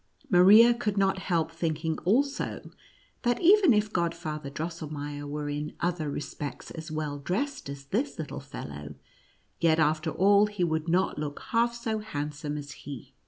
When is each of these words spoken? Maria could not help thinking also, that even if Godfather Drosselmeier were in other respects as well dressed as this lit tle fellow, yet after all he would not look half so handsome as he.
Maria 0.31 0.73
could 0.73 0.97
not 0.97 1.19
help 1.19 1.51
thinking 1.51 1.95
also, 2.05 2.71
that 3.21 3.39
even 3.39 3.71
if 3.71 3.93
Godfather 3.93 4.49
Drosselmeier 4.49 5.27
were 5.29 5.47
in 5.47 5.73
other 5.79 6.09
respects 6.09 6.71
as 6.71 6.89
well 6.89 7.19
dressed 7.19 7.69
as 7.69 7.85
this 7.85 8.17
lit 8.17 8.29
tle 8.29 8.39
fellow, 8.39 8.95
yet 9.59 9.77
after 9.77 10.09
all 10.09 10.47
he 10.47 10.63
would 10.63 10.87
not 10.89 11.19
look 11.19 11.39
half 11.51 11.75
so 11.75 11.99
handsome 11.99 12.57
as 12.57 12.71
he. 12.71 13.13